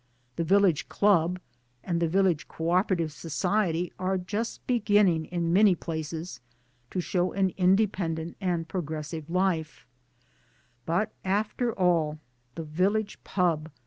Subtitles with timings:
[0.35, 1.39] The Village Club
[1.83, 6.39] and the Village Co operative society are just beginning in many places
[6.89, 9.85] to show an independent and progressive life;
[10.87, 12.17] but after all
[12.55, 13.69] thie Village Pub.